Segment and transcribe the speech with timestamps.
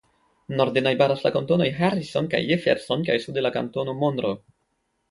[0.61, 4.43] Norde najbaras la kantonoj Harrison kaj Jefferson kaj sude la kantono Monroe.